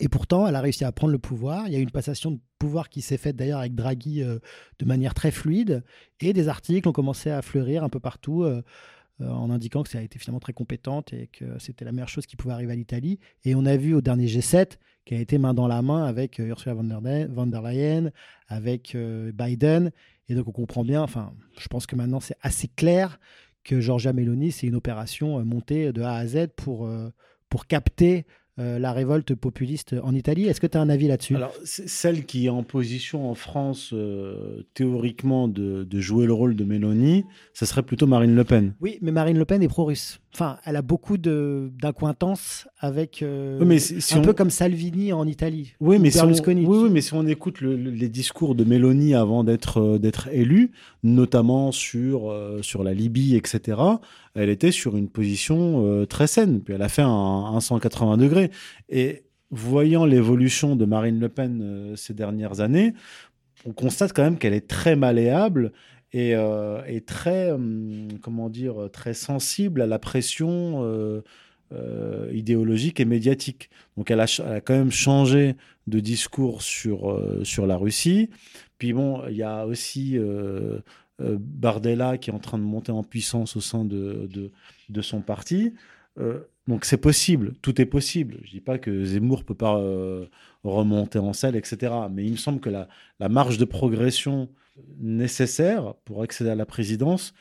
[0.00, 1.66] Et pourtant, elle a réussi à prendre le pouvoir.
[1.66, 4.38] Il y a eu une passation de pouvoir qui s'est faite d'ailleurs avec Draghi euh,
[4.78, 5.84] de manière très fluide.
[6.20, 8.62] Et des articles ont commencé à fleurir un peu partout euh,
[9.20, 12.08] euh, en indiquant que ça a été finalement très compétente et que c'était la meilleure
[12.08, 13.18] chose qui pouvait arriver à l'Italie.
[13.44, 16.40] Et on a vu au dernier G7 qui a été main dans la main avec
[16.40, 18.12] euh, Ursula von der, Leyen-
[18.48, 19.90] avec euh, Biden.
[20.30, 23.18] Et donc on comprend bien, enfin, je pense que maintenant c'est assez clair
[23.64, 27.10] que Giorgia Meloni, c'est une opération euh, montée de A à Z pour, euh,
[27.48, 28.26] pour capter
[28.60, 30.44] euh, la révolte populiste en Italie.
[30.44, 31.34] Est-ce que tu as un avis là-dessus?
[31.34, 36.54] Alors, celle qui est en position en France, euh, théoriquement, de, de jouer le rôle
[36.54, 38.74] de Mélanie, ça serait plutôt Marine Le Pen.
[38.80, 40.20] Oui, mais Marine Le Pen est pro-russe.
[40.32, 43.22] Enfin, elle a beaucoup d'acquaintances avec.
[43.22, 45.74] euh, mais si- un on- peu comme Salvini en Italie.
[45.80, 48.54] Oui, ou mais, si on, oui, oui, mais si on écoute le- le- les discours
[48.54, 50.70] de Mélanie avant d'être euh, d'être élue,
[51.02, 53.78] notamment sur, euh, sur la Libye, etc.,
[54.34, 56.60] elle était sur une position euh, très saine.
[56.60, 58.50] Puis elle a fait un, un 180 degrés.
[58.88, 62.94] Et voyant l'évolution de Marine Le Pen euh, ces dernières années,
[63.66, 65.72] on constate quand même qu'elle est très malléable
[66.12, 71.22] et, euh, et très, hum, comment dire, très sensible à la pression euh,
[71.72, 73.70] euh, idéologique et médiatique.
[73.96, 75.54] Donc elle a, quand même changé
[75.86, 78.30] de discours sur, euh, sur la Russie.
[78.78, 80.80] Puis bon, il y a aussi euh,
[81.20, 84.28] euh, Bardella qui est en train de monter en puissance au sein de,
[84.88, 85.74] de, son parti.
[86.18, 88.38] Euh, donc c'est possible, tout est possible.
[88.42, 90.26] Je dis pas que Zemmour peut pas euh,
[90.64, 91.92] remonter en selle, etc.
[92.10, 92.88] Mais il me semble que la,
[93.20, 94.48] la marge de progression
[94.98, 97.34] nécessaire pour accéder à la présidence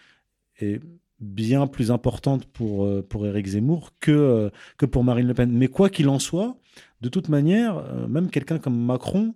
[0.59, 0.81] est
[1.19, 5.51] bien plus importante pour, euh, pour Éric Zemmour que, euh, que pour Marine Le Pen.
[5.51, 6.57] Mais quoi qu'il en soit,
[7.01, 9.33] de toute manière, euh, même quelqu'un comme Macron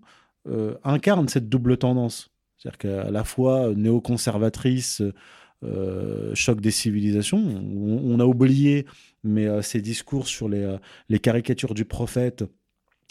[0.83, 2.29] incarne cette double tendance.
[2.57, 5.01] C'est-à-dire qu'à la fois néoconservatrice,
[6.33, 8.85] choc des civilisations, on, a oublié,
[9.23, 10.75] mais ses discours sur les,
[11.07, 12.43] les caricatures du prophète,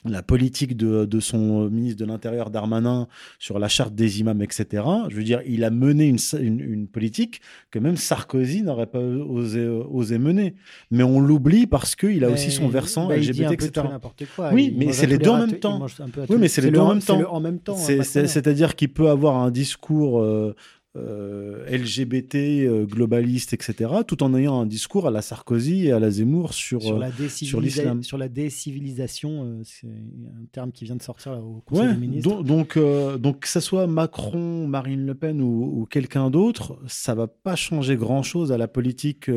[0.05, 3.07] la politique de, de son ministre de l'Intérieur Darmanin
[3.39, 4.85] sur la charte des imams, etc.
[5.09, 8.99] Je veux dire, il a mené une, une, une politique que même Sarkozy n'aurait pas
[8.99, 10.55] osé, osé mener.
[10.91, 13.53] Mais on l'oublie parce qu'il a Mais aussi son versant bah, il dit LGBT, un
[13.53, 13.87] etc.
[14.35, 14.51] quoi.
[14.53, 15.87] Oui, mais c'est les deux en même temps.
[16.29, 17.21] Oui, mais c'est les le deux en même temps.
[17.33, 17.77] en même temps.
[17.77, 20.55] C'est-à-dire qu'il peut avoir un discours euh,
[20.95, 22.35] euh, LGBT,
[22.67, 26.53] euh, globaliste, etc., tout en ayant un discours à la Sarkozy et à la Zemmour
[26.53, 26.83] sur.
[26.83, 28.03] sur euh, la, sur décivilisa- l'islam.
[28.03, 31.95] sur la décivilisation, euh, c'est un terme qui vient de sortir là, au Conseil Ouais,
[31.95, 32.43] des ministres.
[32.43, 37.15] donc, donc, donc que ce soit Macron, Marine Le Pen ou, ou quelqu'un d'autre, ça
[37.15, 39.29] va pas changer grand-chose à la politique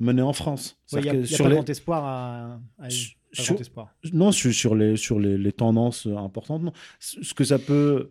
[0.00, 0.78] menée en France.
[0.92, 2.60] Ouais, Il C'est-à-dire n'y a, a sur pas les- grand espoir à,
[3.34, 3.56] Sur-.
[4.12, 6.62] Non, sur, les, sur les, les tendances importantes.
[6.62, 6.72] non.
[7.00, 8.10] Ce que ça peut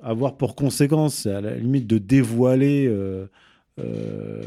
[0.00, 3.26] avoir pour conséquence, à la limite de dévoiler, euh,
[3.78, 4.42] euh,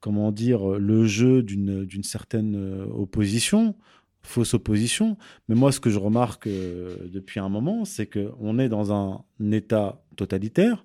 [0.00, 3.74] comment dire, le jeu d'une certaine euh, opposition.
[4.22, 5.16] fausse opposition.
[5.48, 10.02] Mais moi, ce que je remarque depuis un moment, c'est qu'on est dans un État
[10.16, 10.84] totalitaire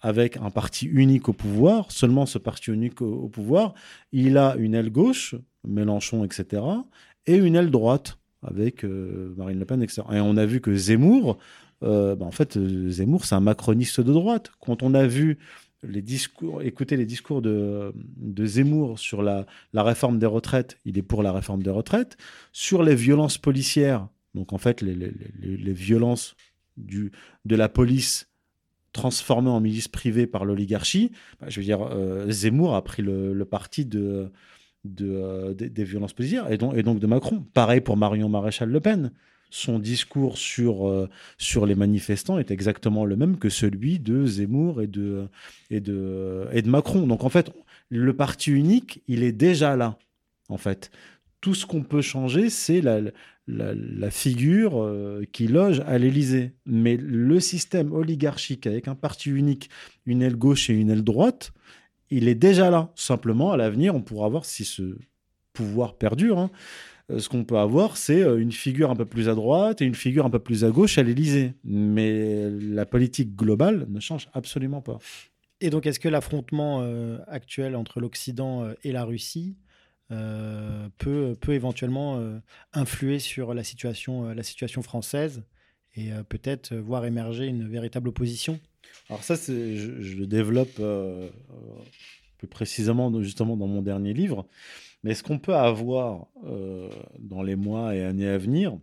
[0.00, 1.90] avec un parti unique au pouvoir.
[1.90, 3.72] Seulement ce parti unique au, au pouvoir,
[4.12, 5.34] il a une aile gauche,
[5.66, 6.62] Mélenchon, etc.,
[7.26, 10.02] et une aile droite avec Marine Le Pen, etc.
[10.12, 11.38] Et on a vu que Zemmour,
[11.82, 14.50] euh, bah, en fait, euh, Zemmour, c'est un macroniste de droite.
[14.60, 15.38] Quand on a vu
[15.82, 17.92] les discours, écouter les discours de,
[18.44, 22.16] Zemmour sur la, réforme des retraites, il est pour la réforme des retraites.
[22.52, 26.34] Sur les violences policières, donc en fait, les, violences
[26.76, 28.28] de la police
[28.92, 33.44] transformées en milices privées par l'oligarchie, bah, je veux dire, euh, Zemmour a pris le,
[33.44, 34.32] parti de,
[34.84, 37.46] de, des, violences policières et donc de Macron.
[37.54, 39.12] Pareil pour Marion Maréchal Le Pen.
[39.50, 41.08] Son discours sur, euh,
[41.38, 45.28] sur les manifestants est exactement le même que celui de Zemmour et de,
[45.70, 47.06] et de, et de Macron.
[47.06, 47.50] Donc en fait,
[47.88, 49.98] le parti unique, il est déjà là.
[50.48, 50.90] En fait,
[51.40, 53.00] tout ce qu'on peut changer, c'est la,
[53.46, 56.52] la, figure euh, qui loge à l'Élysée.
[56.66, 59.70] Mais le système oligarchique avec un parti unique,
[60.06, 61.52] une aile gauche et une aile droite,
[62.10, 62.92] il est déjà là.
[62.94, 64.98] Simplement, à l'avenir, on pourra voir si ce
[65.52, 66.38] pouvoir perdure.
[66.38, 66.50] hein.
[67.10, 69.84] Euh, Ce qu'on peut avoir, c'est euh, une figure un peu plus à droite et
[69.84, 71.54] une figure un peu plus à gauche à l'Élysée.
[71.64, 74.98] Mais la politique globale ne change absolument pas.
[75.60, 79.56] Et donc, est-ce que l'affrontement euh, actuel entre l'Occident et la Russie
[80.10, 82.38] euh, peut, peut éventuellement euh,
[82.72, 85.42] influer sur la situation, la situation française
[85.96, 88.60] et peut-être voir émerger une véritable opposition?
[89.08, 90.80] Alors ça, je, je le développe
[92.36, 94.46] plus précisément justement dans mon dernier livre.
[95.04, 98.78] Mais ce qu'on peut avoir euh, dans les mois et années à venir,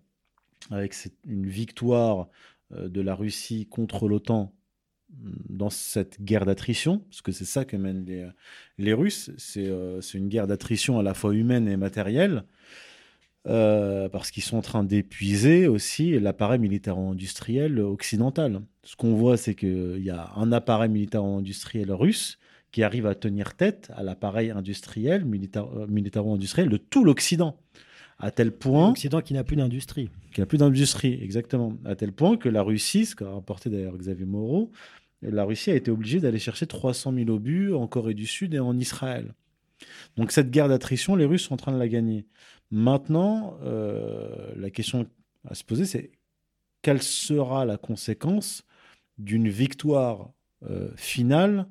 [0.71, 2.27] avec une victoire
[2.73, 4.53] euh, de la Russie contre l'OTAN
[5.09, 8.27] mm, dans cette guerre d'attrition, parce que c'est ça que mènent les,
[8.77, 12.45] les Russes, c'est euh, une guerre d'attrition à la fois humaine et matérielle,
[13.47, 18.61] euh, parce qu'ils sont en train d'épuiser aussi l'appareil militaro-industriel occidental.
[18.83, 22.39] Ce qu'on voit, c'est qu'il y a un appareil militaro-industriel russe
[22.75, 27.57] qui arrive à tenir tête à l'appareil industriel, euh, militaro-industriel de tout l'Occident.
[28.19, 30.09] À tel point L'Occident qui n'a plus d'industrie.
[30.33, 31.77] qu'il n'y a plus d'industrie, exactement.
[31.85, 34.73] À tel point que la Russie, ce qu'a rapporté d'ailleurs Xavier Moreau,
[35.21, 38.59] la Russie a été obligée d'aller chercher 300 000 obus en Corée du Sud et
[38.59, 39.33] en Israël.
[40.17, 42.25] Donc cette guerre d'attrition, les Russes sont en train de la gagner.
[42.71, 45.07] Maintenant, euh, la question
[45.47, 46.11] à se poser, c'est
[46.81, 48.65] quelle sera la conséquence
[49.17, 50.33] d'une victoire
[50.69, 51.69] euh, finale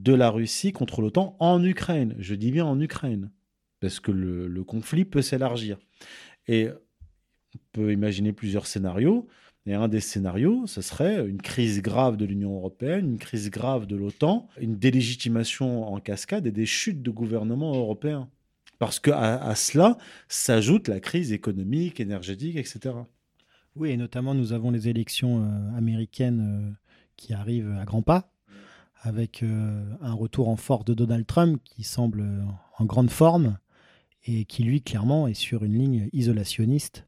[0.00, 3.30] de la Russie contre l'OTAN en Ukraine Je dis bien en Ukraine,
[3.80, 5.78] parce que le, conflit peut s'élargir.
[6.48, 6.68] Et
[7.54, 9.28] on peut imaginer plusieurs scénarios.
[9.64, 13.86] Et un des scénarios, ce serait une crise grave de l'Union européenne, une crise grave
[13.86, 18.28] de l'OTAN, une délégitimation en cascade et des chutes de gouvernements européens.
[18.80, 22.94] Parce qu'à à cela s'ajoute la crise économique, énergétique, etc.
[23.76, 28.31] Oui, et notamment, nous avons les élections euh, américaines euh, qui arrivent à grands pas,
[29.02, 32.42] avec euh, un retour en force de Donald Trump qui semble euh,
[32.78, 33.58] en grande forme
[34.24, 37.06] et qui, lui, clairement, est sur une ligne isolationniste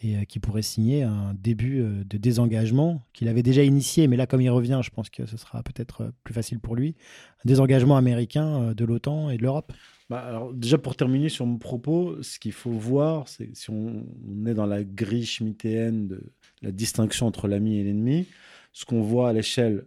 [0.00, 4.26] et euh, qui pourrait signer un début de désengagement qu'il avait déjà initié, mais là,
[4.26, 6.96] comme il revient, je pense que ce sera peut-être plus facile pour lui,
[7.44, 9.72] un désengagement américain de l'OTAN et de l'Europe.
[10.08, 14.06] Bah, alors, déjà, pour terminer sur mon propos, ce qu'il faut voir, c'est si on,
[14.26, 18.26] on est dans la grille schmittéenne de la distinction entre l'ami et l'ennemi,
[18.72, 19.86] ce qu'on voit à l'échelle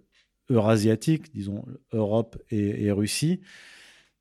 [0.50, 3.42] eurasiatique, disons Europe et, Russie,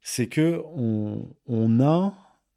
[0.01, 2.15] c'est que on, on a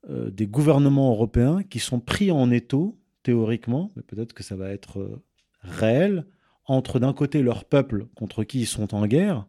[0.09, 4.69] euh, des gouvernements européens qui sont pris en étau, théoriquement, mais peut-être que ça va
[4.69, 5.23] être euh,
[5.61, 6.25] réel,
[6.65, 9.47] entre d'un côté leur peuple contre qui ils sont en guerre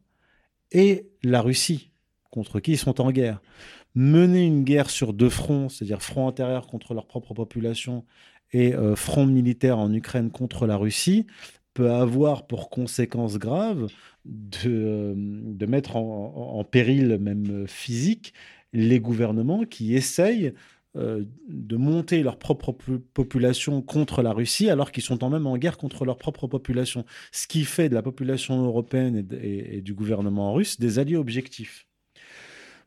[0.72, 1.90] et la Russie
[2.30, 3.40] contre qui ils sont en guerre.
[3.94, 8.04] Mener une guerre sur deux fronts, c'est-à-dire front intérieur contre leur propre population
[8.52, 11.26] et euh, front militaire en Ukraine contre la Russie,
[11.74, 13.88] peut avoir pour conséquence grave
[14.24, 18.35] de, euh, de mettre en, en- péril même euh, physique
[18.72, 20.52] les gouvernements qui essayent
[20.96, 25.46] euh, de monter leur propre po- population contre la Russie alors qu'ils sont en même
[25.46, 27.04] en guerre contre leur propre population.
[27.33, 31.86] Ce qui fait de la population européenne et, du gouvernement russe des alliés objectifs.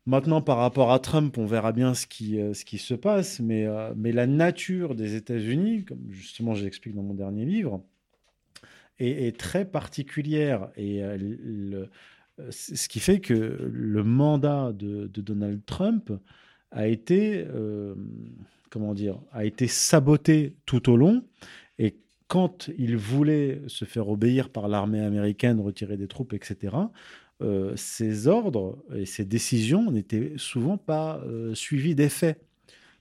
[0.06, 3.66] Maintenant, par rapport à Trump, on verra bien ce qui, ce qui se passe, mais,
[3.96, 7.82] mais la nature des États-Unis, comme justement je l'explique dans mon dernier livre,
[9.00, 10.70] est, très particulière.
[10.76, 11.86] Et euh,
[12.50, 16.12] ce qui fait que le mandat de, Donald Trump
[16.72, 17.96] a été, euh,
[18.70, 21.24] comment dire, a été saboté tout au long.
[21.80, 21.96] Et
[22.28, 26.76] quand il voulait se faire obéir par l'armée américaine, retirer des troupes, etc.,
[27.42, 32.38] euh, ces ordres et ces décisions n'étaient souvent pas euh, suivis d'effet.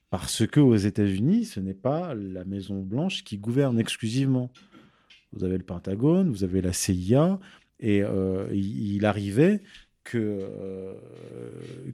[0.09, 4.51] Parce que aux États-Unis, ce n'est pas la Maison Blanche qui gouverne exclusivement.
[5.33, 7.39] Vous avez le Pentagone, vous avez la CIA,
[7.79, 9.61] et euh, il, arrivait
[10.03, 10.93] que, euh,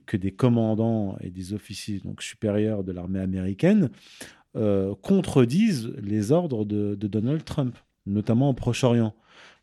[0.06, 3.90] que des commandants et des officiers donc, supérieurs de l'armée américaine
[4.56, 7.76] euh, contredisent les ordres de, Donald Trump,
[8.06, 9.14] notamment au Proche-Orient.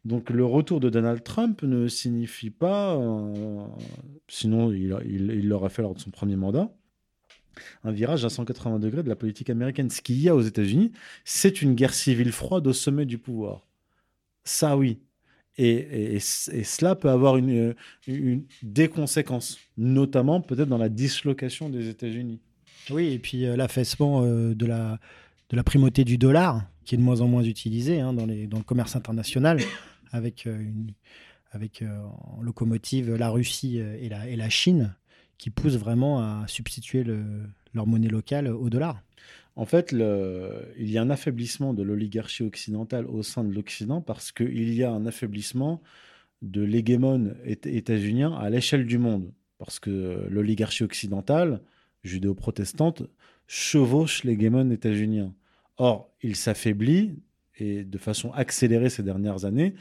[0.05, 2.97] Donc le retour de Donald Trump ne signifie pas,
[4.29, 6.71] sinon il, il l'aurait fait lors de son premier mandat,
[7.83, 9.89] un virage à 180 degrés de la politique américaine.
[9.89, 10.91] Ce qu'il y a aux États-Unis,
[11.25, 13.66] c'est une guerre civile froide au sommet du pouvoir.
[14.47, 14.99] Ça, oui.
[15.57, 17.75] Et, cela peut avoir une,
[18.63, 22.39] des conséquences, notamment peut-être dans la dislocation des États-Unis.
[22.89, 24.99] Oui, et puis euh, l'affaissement euh, de, la,
[25.49, 28.47] de la primauté du dollar, qui est de moins en moins utilisé hein, dans, les,
[28.47, 29.59] dans le commerce international,
[30.11, 30.93] avec, euh, une,
[31.51, 34.95] avec en locomotive la Russie et la, et la Chine,
[35.37, 37.03] qui poussent vraiment à substituer
[37.73, 39.01] leur monnaie locale au dollar.
[39.55, 44.31] En fait, il y a un affaiblissement de l'oligarchie occidentale au sein de l'Occident parce
[44.31, 45.81] qu'il y a un affaiblissement
[46.43, 49.31] de l'hégémon états-unien à l'échelle du monde.
[49.57, 51.61] Parce que l'oligarchie occidentale,
[52.03, 53.03] judéo-protestante,
[53.47, 55.33] chevauche l'hégémon états-unien.
[55.77, 57.19] Or, il s'affaiblit,
[57.57, 59.73] et de façon accélérée ces dernières années,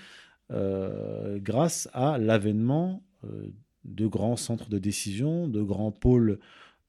[0.53, 3.53] euh, grâce à l'avènement euh,
[3.85, 6.39] de grands centres de décision, de grands pôles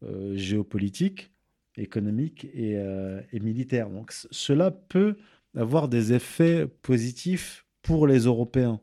[0.03, 1.31] euh, géopolitiques,
[1.75, 3.89] économiques euh, et, militaires.
[3.89, 5.15] Donc cela peut
[5.55, 8.79] avoir des effets positifs pour les Européens.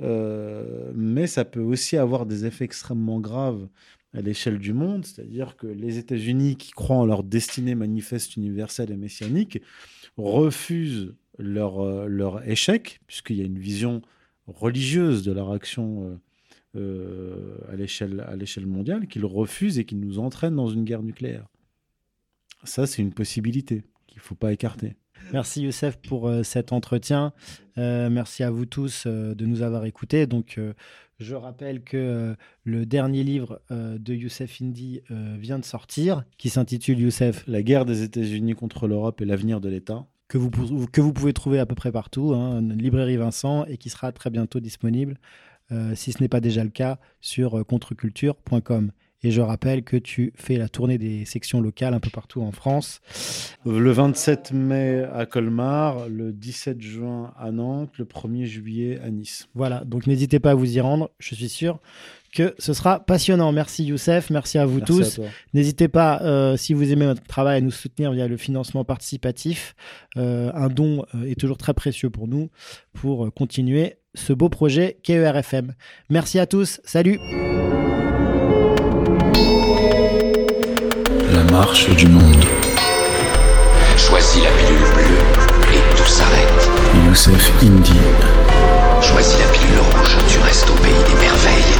[0.00, 3.68] Euh, mais ça peut aussi avoir des effets extrêmement graves
[4.12, 8.92] à l'échelle du monde, c'est-à-dire que les États-Unis, qui croient en leur destinée manifeste, universelle
[8.92, 9.60] et messianique,
[10.16, 14.00] refusent leur, leur échec, puisqu'il y a une vision
[14.46, 16.20] religieuse de leur action
[16.76, 21.46] euh, à l'échelle mondiale qu'ils refusent et qui nous entraînent dans une guerre nucléaire.
[22.64, 24.96] Ça, c'est une possibilité qu'il ne faut pas écarter.
[25.32, 27.32] Merci Youssef pour euh, cet entretien.
[27.78, 30.26] Euh, merci à vous tous de nous avoir écoutés.
[30.26, 30.58] Donc,
[31.20, 37.44] je rappelle que le dernier livre de Youssef Indy vient de sortir, qui s'intitule Youssef.
[37.46, 40.06] La guerre des États-Unis contre l'Europe et l'avenir de l'État.
[40.26, 43.90] Que vous, que vous pouvez trouver à peu près partout, hein, librairie Vincent, et qui
[43.90, 45.18] sera très bientôt disponible
[45.74, 48.92] euh, si ce n'est pas déjà le cas, sur euh, contreculture.com.
[49.26, 52.52] Et je rappelle que tu fais la tournée des sections locales un peu partout en
[52.52, 53.00] France.
[53.64, 59.48] Le 27 mai à Colmar, le 17 juin à Nantes, le 1er juillet à Nice.
[59.54, 61.10] Voilà, donc n'hésitez pas à vous y rendre.
[61.18, 61.80] Je suis sûr
[62.34, 63.50] que ce sera passionnant.
[63.50, 65.18] Merci Youssef, merci à vous tous.
[65.54, 69.74] N'hésitez pas, euh, si vous aimez notre travail, à nous soutenir via le financement participatif.
[70.16, 72.50] un don est toujours très précieux pour nous
[72.92, 75.72] pour continuer ce beau projet KERFM.
[76.10, 77.18] Merci à tous, salut
[81.32, 82.44] La marche du monde.
[83.96, 86.70] Choisis la pilule bleue et tout s'arrête.
[87.06, 87.92] Youssef Indy.
[89.02, 91.74] Choisis la pilule rouge, tu restes au pays des merveilles.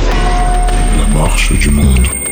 [0.99, 2.24] La marche du monde.